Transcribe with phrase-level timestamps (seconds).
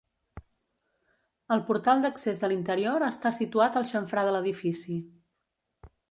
[1.55, 4.97] El portal d'accés a l'interior està situat al xamfrà de l'edifici.